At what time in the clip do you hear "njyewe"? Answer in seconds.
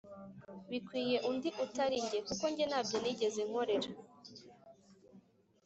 2.51-2.67